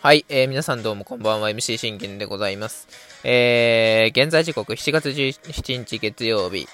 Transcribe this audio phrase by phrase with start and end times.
[0.00, 2.88] はい、えー、皆さんどうもこんばんは、MC 信玄でございます。
[3.22, 6.66] えー、現在時刻7月17日月曜日、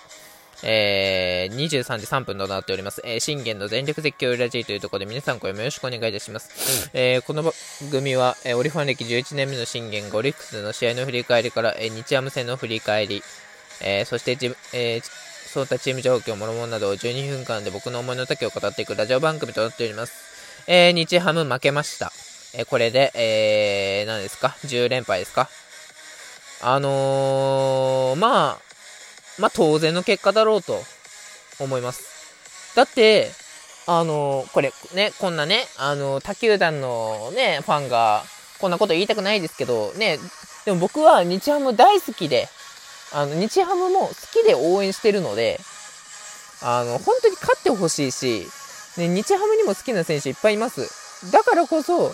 [0.63, 3.03] えー、23時3分となっております。
[3.05, 6.91] えー、信玄の全力絶叫ラジーというところで皆さん声もよろしくお願いいたします。
[6.95, 7.53] えー、この番
[7.91, 13.23] 組は、えー、オリファン歴11年目の信玄がオリックスの試合の振り返りから、えー、日ハム戦の振り返り、
[13.83, 15.03] えー、そしてじ、えー、
[15.53, 20.28] そうたチーム状況、もろもろなどを12分間で僕の思いの丈を語っていくラジオ番組となっております。
[20.71, 22.13] えー、日ハム負けました。
[22.55, 25.49] えこれで、えー、何ですか ?10 連敗ですか？
[26.61, 28.59] あのー、まあ、
[29.39, 30.83] まあ当然の結果だろうと
[31.59, 32.75] 思います。
[32.77, 33.31] だって、
[33.87, 38.23] あのー、これね、こんなね、あのー、他球団のね、ファンが、
[38.61, 40.19] こんなこと言いたくないですけど、ね、
[40.67, 42.47] でも僕は日ハム大好きで、
[43.15, 45.61] あの、日ハムも好きで応援してるので、
[46.61, 48.47] あの、本当に勝ってほしいし、
[48.99, 51.31] ね、日ハムにも好きな選手いっぱいいます。
[51.33, 52.13] だからこそ、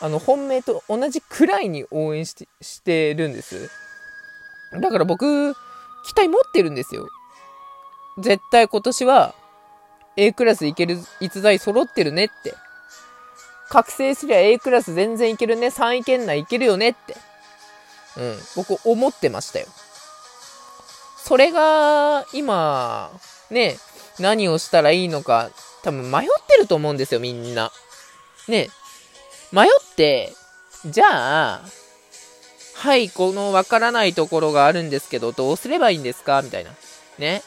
[0.00, 3.70] あの、本命と同じくらいに応援してしてるんです。
[4.72, 5.54] だから僕、
[6.06, 7.08] 期待持ってるんですよ。
[8.18, 9.34] 絶対今年は
[10.16, 12.54] A クラスいける逸材揃ってるねって。
[13.68, 15.66] 覚醒すりゃ A クラス全然いけるね。
[15.68, 17.16] 3位圏内いけるよねって。
[18.16, 18.38] うん。
[18.54, 19.66] 僕思ってましたよ。
[21.18, 23.10] それが、今、
[23.50, 23.76] ね、
[24.20, 25.50] 何をしたらいいのか、
[25.86, 27.70] 多分迷ってると思うんですよ、みんな。
[28.48, 28.70] ね、
[29.52, 30.34] 迷って、
[30.84, 31.62] じゃあ、
[32.74, 36.42] はい、このわからないところがあるんですけど、どうすればいいんですか？
[36.42, 36.72] みたいな。
[37.18, 37.44] ね。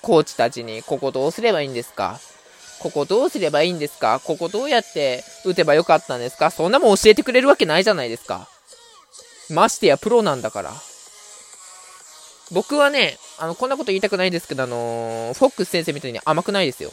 [0.00, 2.18] コーチたちに、ここどうすればいいんですか？
[2.80, 4.20] ここどうすればいいんですか？
[4.24, 6.50] ここどうやって打てばよかったんですか？
[6.50, 8.48] そんなもん教えてくれるわけないじゃないですか。
[9.50, 10.72] ましてやプロなんだから。
[12.52, 16.90] 僕はね、あの、こんなこと言いたくないですけど、あのー、フォックス先生みたいに甘くないですよ。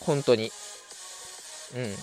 [0.00, 0.50] 本当に。
[1.76, 1.94] うん。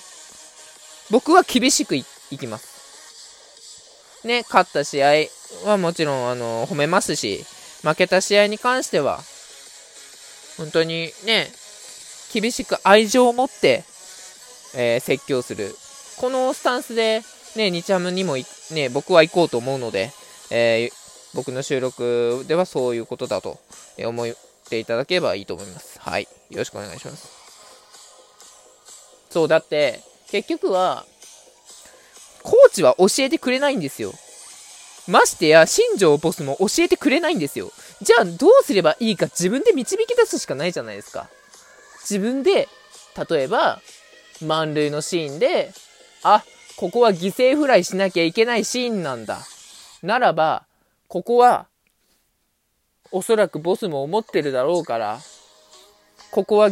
[1.11, 2.05] 僕は厳しくい
[2.37, 4.27] きます。
[4.27, 5.27] ね、勝った試合
[5.65, 7.45] はもちろん、あの、褒めますし、
[7.83, 9.21] 負けた試合に関しては、
[10.57, 11.51] 本当にね、
[12.33, 13.83] 厳しく愛情を持って、
[14.75, 15.75] えー、説教する。
[16.17, 17.23] このスタンスで、
[17.55, 18.35] ね、日ハムにも
[18.71, 20.11] ね、僕は行こうと思うので、
[20.51, 20.93] えー、
[21.33, 23.59] 僕の収録ではそういうことだと
[23.97, 24.27] 思っ
[24.69, 25.99] ていただければいいと思います。
[25.99, 26.27] はい。
[26.49, 27.38] よろしくお願いします。
[29.29, 31.05] そう、だって、結局は、
[32.43, 34.13] コーチは教えてくれないんですよ。
[35.07, 37.71] ましてや、新庄ボスも教えてくれないんですよ。
[38.01, 41.29] じゃあ、どうすればいいか自分で導き出すしかないじゃないですか。
[42.01, 42.67] 自分で、
[43.29, 43.81] 例えば、
[44.41, 45.73] 満塁のシーンで、
[46.23, 46.43] あ、
[46.77, 49.39] ここは犠牲フライしなきゃいけないシーンなんだ。
[50.01, 50.65] ならば、
[51.07, 51.67] ここは、
[53.11, 55.19] おそらくボスも思ってるだろうから、
[56.31, 56.69] ここは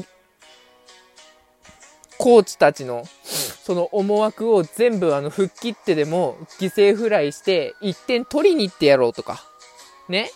[2.17, 9.43] コーチたちの、その思惑を全部あの、吹っ切ってでも、犠牲フライして、1点取りに行ってやろうとか。
[10.09, 10.31] ね。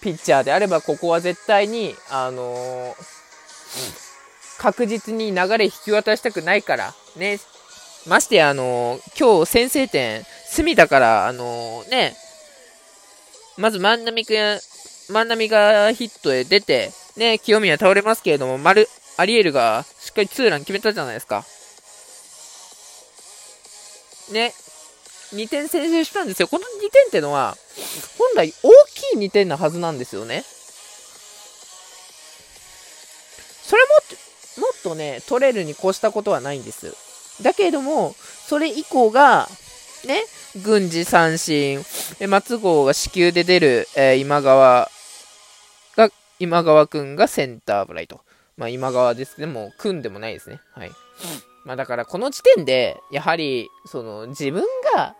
[0.00, 2.94] ピッチャーであれば、ここは絶対に、あのー、
[4.58, 7.38] 確実に流れ引き渡したくないから、ね。
[8.06, 12.14] ましてや、あのー、今日先制点、隅だから、あのー、ね、
[13.56, 14.60] まず万波くん、
[15.10, 21.44] 万波がヒットで出て、ね、清宮倒れますけれども、丸、アリエルがしっかりツーラン決めたじゃないですか。
[24.32, 24.52] ね、
[25.34, 26.48] 2点先制したんですよ。
[26.48, 27.56] この2点ってのは、
[28.18, 30.44] 本来大きい2点なはずなんですよね。
[33.62, 33.82] それ
[34.56, 36.94] も、もっとね、取れるに越したことはないんです。
[37.42, 38.14] だけれども、
[38.46, 39.48] それ以降が、
[40.04, 40.24] ね、
[40.62, 41.84] 軍事三振、
[42.28, 44.90] 松郷が死球で出る、えー、今川
[46.44, 48.20] 今川くんがセンターフライと。
[48.58, 49.46] まあ今川ですね。
[49.46, 50.60] もう組んでもないですね。
[50.74, 50.90] はい。
[51.64, 54.62] まあだからこの時点で、やはり、その自分
[54.94, 55.16] が、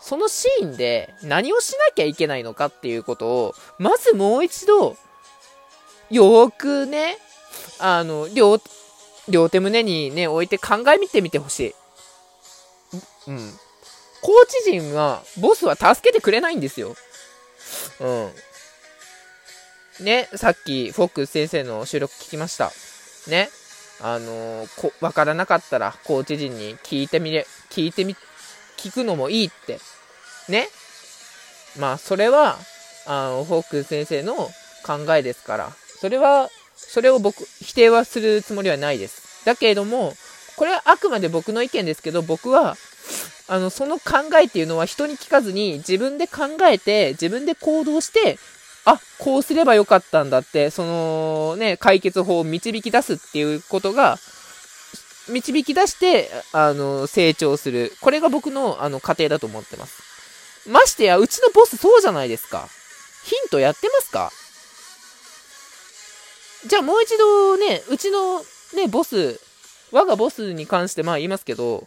[0.00, 4.96] そのシーンで何をしなきゃいけないのかっていうことを、まずもう一度、
[6.10, 7.18] よーくね、
[7.78, 8.58] あの、両、
[9.28, 11.74] 両手胸にね、置いて考え見てみてほしい。
[13.28, 13.52] うん。
[14.22, 16.96] コーチ陣は、ボスは助けてくれないんですよ。
[18.00, 18.32] うん。
[20.00, 22.72] ね、さっき、フォックス先生の収録聞きました。
[23.28, 23.48] ね。
[24.00, 28.16] あのー、こ、わからなかったら、コーチ陣に聞いてみれ、聞いてみ、
[28.76, 29.78] 聞くのもいいって。
[30.48, 30.68] ね。
[31.78, 32.58] まあ、それは、
[33.06, 34.34] あの、フォックス先生の
[34.84, 39.44] 考えですから、それは、それを僕、否定はするつもりはないです。
[39.44, 40.16] だけれども、
[40.56, 42.76] これはあくまで僕の意見ですけど、僕は、
[43.46, 48.38] あの、その考えっていうのは人に聞かずに、自分で考えて、自分で行動して、
[48.86, 54.18] あ、こうすればよかったんだって、そのね、解決法を導き出すっていうことが、
[55.28, 57.94] 導き出して、あの、成長する。
[58.02, 60.68] これが僕の、あの、過程だと思ってます。
[60.68, 62.68] ましてや、うちのボスそうじゃないですか。
[63.24, 64.30] ヒントやってますか？
[66.66, 68.40] じゃあもう一度ね、うちの
[68.74, 69.40] ね、ボス、
[69.92, 71.86] 我がボスに関してまあ言いますけど、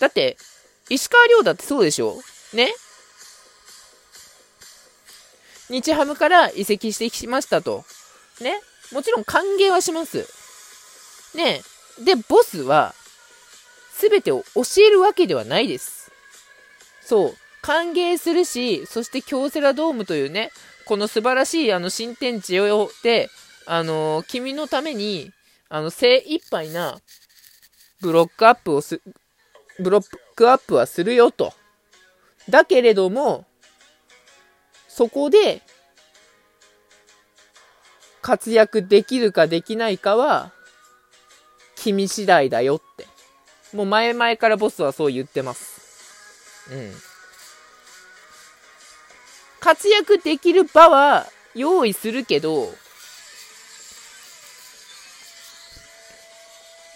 [0.00, 0.38] だって、
[0.88, 2.16] 石川遼だってそうでしょ？
[2.54, 2.72] ね？
[5.72, 7.84] 日ハムから移籍してきましたと。
[8.40, 8.60] ね
[8.92, 10.28] もちろん歓迎はします。
[11.34, 11.62] ね
[12.04, 12.94] で、ボスは、
[13.90, 16.12] すべてを教えるわけではないです。
[17.00, 17.34] そう。
[17.62, 20.50] 歓迎するし、そして京セラドームというね、
[20.84, 23.30] この素晴らしいあの新天地をで、
[23.64, 25.30] あのー、君のために、
[25.70, 26.98] あの、精一杯な
[28.02, 29.00] ブロックアップをす、
[29.78, 30.04] ブロッ
[30.34, 31.54] クアップはするよと。
[32.50, 33.46] だけれども、
[34.94, 35.62] そこで、
[38.20, 40.52] 活躍できるかできないかは、
[41.76, 43.06] 君次第だよって。
[43.74, 46.68] もう前々からボスはそう言ってます。
[46.70, 46.92] うん。
[49.60, 52.74] 活躍できる場は用意するけど、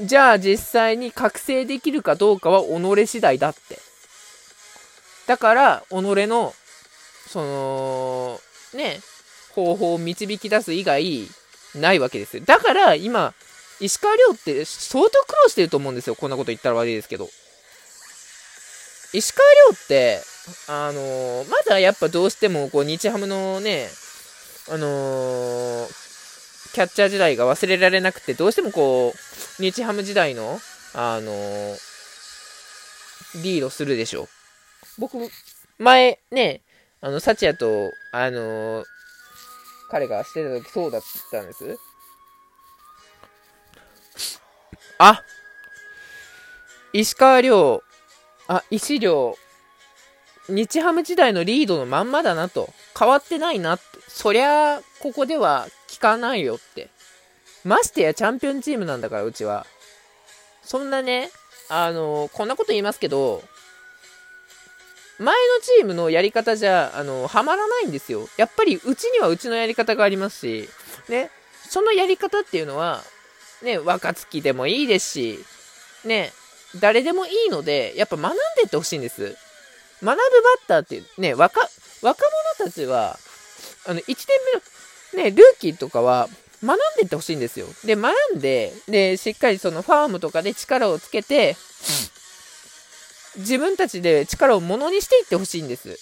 [0.02, 3.78] じゃあ実際に覚醒できるかどうかは己次第だって。
[5.26, 6.54] だから、己の、
[7.28, 8.40] その、
[8.74, 9.00] ね、
[9.54, 11.28] 方法を導き出す以外、
[11.74, 12.42] ないわけですよ。
[12.44, 13.34] だから、今、
[13.80, 16.14] 石川遼って相当苦労してると思うんですよ。
[16.14, 17.28] こんなこと言ったら悪いですけど。
[19.12, 20.22] 石川遼って、
[20.68, 23.88] あのー、まだやっぱどうしても、こう、日ハムのね、
[24.68, 25.88] あのー、
[26.72, 30.60] キャッチャー時代が忘れられなくて、どうしてもこう、日ハム時代の、
[30.94, 31.76] あのー、
[33.42, 34.28] リードするでしょ。
[34.98, 35.16] 僕、
[35.78, 36.62] 前、ね、
[37.00, 38.84] あの、サチヤと、あの
[39.90, 41.78] 彼がしてた時そうだったんです？
[44.98, 45.22] あ
[46.92, 47.82] 石川遼、
[48.48, 49.36] あ、石遼、
[50.48, 52.72] 日ハム時代のリードのまんまだなと。
[52.98, 53.84] 変わってないなって。
[54.08, 56.88] そりゃ、ここでは聞かないよって。
[57.64, 59.66] ましてやチャンピオンチームなんだから、うちは。
[60.62, 61.30] そんなね、
[61.68, 63.42] あのこんなこと言いますけど、
[65.18, 65.32] 前の
[65.62, 68.28] チームのやり方じゃ、あのはまらないんですよ。
[68.36, 70.68] やっぱり、うちにはうちのやり方がありますし、
[71.08, 71.30] ね、
[71.68, 73.02] そのやり方っていうのは、
[73.62, 75.38] ね、若月でもいいですし、
[76.04, 76.32] ね、
[76.80, 79.36] 誰でもいいので、やっぱ学んでってほしいんです。
[80.02, 80.20] 学ぶバッ
[80.68, 81.60] ターってね、若、
[82.02, 82.22] 若
[82.58, 83.18] 者たちは、
[83.86, 84.26] あの、1年
[85.14, 86.28] 目の、ね、ルーキーとかは、
[86.62, 87.66] 学んでってほしいんですよ。
[87.84, 91.56] で、学んで、で、しっかりそのファームとかで力をつけて、
[93.38, 95.98] 自分たちで力をものにしていってほしいんです。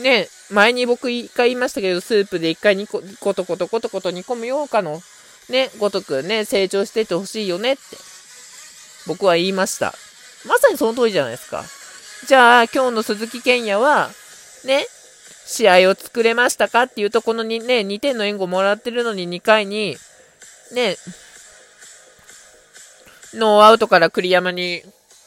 [0.00, 5.00] ね、前に僕一回言いましたけど、スープで一回にこ、ことことことこと煮込むようかの、
[5.48, 7.82] ね、ごとくね、成長していってほしいよねって、
[9.06, 9.94] 僕は言いました。
[10.46, 11.64] まさにその通りじゃないですか。
[12.26, 14.10] じゃあ、今日の鈴木健也は、
[14.64, 14.86] ね、
[15.46, 19.96] 試合を作れましたかっていうと、このにね、2点の援護もらってるのに2回に、
[20.72, 20.96] ね、
[23.34, 24.82] ノーアウトから栗山に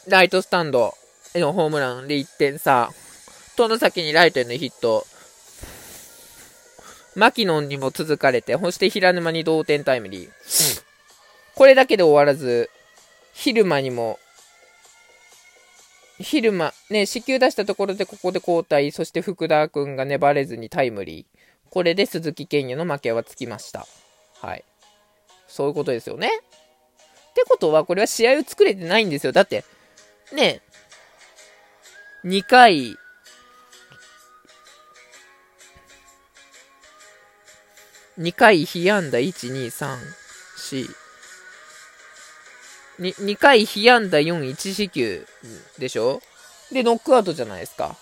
[0.08, 0.94] ライトスタンド
[1.34, 2.90] へのホームランで1点差。
[3.56, 5.06] の先にライトへのヒット。
[7.14, 10.30] マキノンにも続かれて、そして平沼に同点タイムリー。
[11.54, 12.68] これだけで終わらず、
[13.32, 14.18] 昼間にも、
[16.18, 21.38] 昼間、ね、死球出したところでここで交代、そして福田君が粘れずにタイムリー。
[21.70, 23.86] これで鈴木健也の負けはつきました。
[24.40, 24.64] はい。
[25.48, 26.30] そういうことですよね。
[27.34, 29.32] ってことは、これは試合を作れてないんですよ。
[29.32, 29.64] だって、
[30.32, 30.62] ね、
[32.24, 32.96] 2回、
[38.20, 39.98] 2回被安打、1、2、3、
[40.56, 40.86] 4、
[43.00, 45.26] 2, 2回被安打4、1四球
[45.78, 46.22] でしょ？
[46.70, 47.96] で、ノックアウトじゃないですか。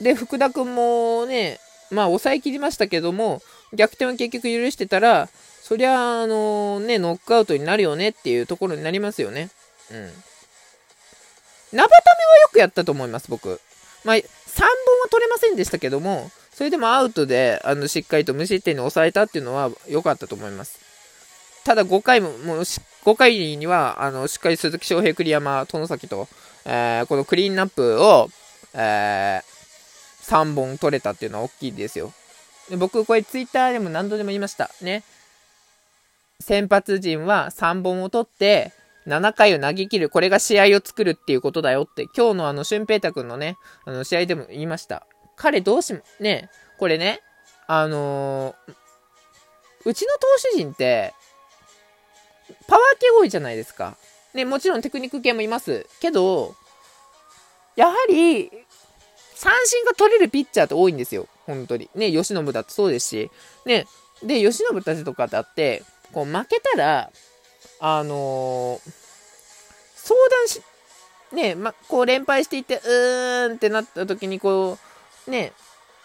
[0.00, 1.60] で、福田くんもね、
[1.92, 3.40] まあ抑えきりましたけども、
[3.72, 5.28] 逆転を結局許してたら、
[5.66, 9.50] そりゃ、あのね、ノックアウトになるよねっていうところになりますよね。
[9.90, 9.96] うん。
[9.96, 13.60] ナバタメはよくやったと思います、僕。
[14.04, 20.78] まあ、3本は取れませんでしたけども、それでもアウトで、あの、しっかりと無失点に抑えたっていうのは良かったと思います。
[21.64, 26.28] ただ5回も、もう5回には、あの、しっかり鈴木翔平、栗山、殿崎と、
[26.64, 28.30] えー、このクリーンナップを、
[28.72, 32.12] えー、3本取れたっていうのは大きいですよ。
[32.70, 34.70] で僕、これツイッターでも何度でも言いました。
[34.80, 35.02] ね。
[36.46, 38.72] 先発陣は3本を取って、
[39.08, 40.08] 7回を投げ切る。
[40.08, 45.08] これが試合を作るっていうことだよって、今日のあの、俊平太くんのね、あの、試合でも言いました。
[45.34, 46.48] 彼どうしも、ね、
[46.78, 47.18] これね、
[47.66, 48.74] あのー、
[49.86, 50.20] うちの投
[50.52, 51.14] 手陣って、
[52.68, 53.96] パワー系多いじゃないですか。
[54.32, 55.84] ね、もちろんテクニック系もいます。
[56.00, 56.54] けど、
[57.74, 58.52] やはり、
[59.34, 61.26] 三振が取れるピッチャーって多いんですよ。
[61.44, 61.90] 本当に。
[61.96, 63.30] ね、吉信だってそうですし。
[63.64, 63.86] ね、
[64.22, 65.82] で、吉信たちとかだって、
[66.12, 67.10] こう負けたら、
[67.80, 68.80] あのー、
[69.96, 70.62] 相談し、
[71.32, 74.78] ね、ま、こう連敗していって、うーんってなった時に、こ
[75.26, 75.52] う、ね、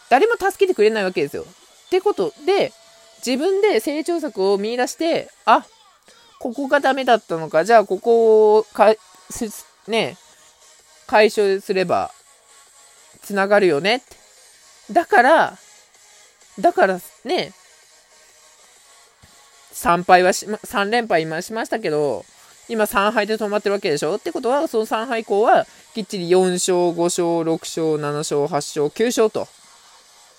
[0.10, 1.44] 誰も助けてくれないわけですよ。
[1.44, 2.74] ってことで、
[3.26, 5.66] 自分で成長策を見出して、あ、
[6.40, 8.96] ここがダメだったのか、じゃあここをか、
[9.88, 10.18] ね、
[11.08, 12.12] 解消すれば、
[13.22, 14.22] つながるよねって
[14.92, 15.58] だから、
[16.60, 17.54] だからね、
[19.74, 22.26] 3敗はし、3連敗今しましたけど、
[22.68, 24.16] 今3敗で止まってるわけでしょ？
[24.16, 29.48] ってことは、その3敗以降は、きっちり4勝、5勝、6勝、7勝、8勝、9勝と、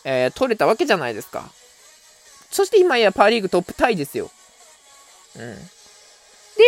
[0.05, 1.51] えー、取れたわけじゃないですか。
[2.51, 4.31] そして今やパー・リーグトップタイですよ。
[5.37, 5.55] うん。
[5.55, 5.63] で、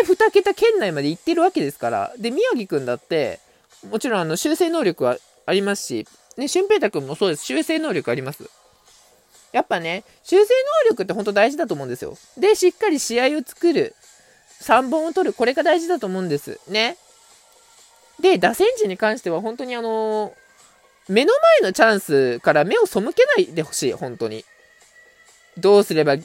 [0.06, 2.12] 2桁圏内まで行ってるわけですから。
[2.18, 3.40] で、宮城くんだって、
[3.90, 6.06] もちろんあの修正能力はありますし、
[6.36, 7.44] ね、俊平太くんもそうです。
[7.44, 8.48] 修正能力あります。
[9.54, 10.52] やっぱね、修正
[10.84, 12.18] 能力って本当大事だと思うんですよ。
[12.36, 13.94] で、しっかり試合を作る。
[14.60, 15.32] 3本を取る。
[15.32, 16.58] これが大事だと思うんです。
[16.68, 16.96] ね。
[18.18, 20.32] で、打線時に関しては本当にあのー、
[21.08, 23.92] 目の前のチャンスから目を背けないでほしい。
[23.92, 24.44] 本当に。
[25.56, 26.16] どうすれば、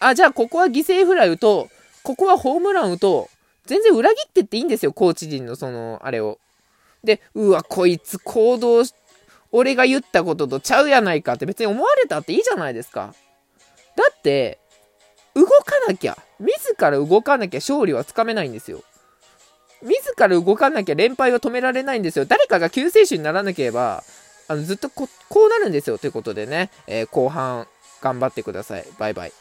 [0.00, 1.74] あ、じゃあここは犠牲フライ打とう。
[2.02, 3.36] ここはホームラン打とう。
[3.64, 4.92] 全然裏切ってっていいんですよ。
[4.92, 6.38] コーチ陣のその、あれを。
[7.02, 8.92] で、うわ、こいつ行動し
[9.56, 13.14] 俺が言ったこととちゃうやないかって別に思われたっていいじゃないですか。
[13.96, 14.58] だって、
[15.36, 15.52] 動か
[15.86, 18.82] なきゃ、自ら動かなきゃ勝利はつかめないんですよ。
[19.80, 22.24] 自ら動かなきゃ連敗は止められないんですよ。
[22.24, 24.02] 誰かが救世主にならなければ、
[24.48, 25.98] あのずっとこうなるんですよ。
[25.98, 27.68] ということでね、えー、後半
[28.00, 28.84] 頑張ってください。
[28.98, 29.32] バイバイ。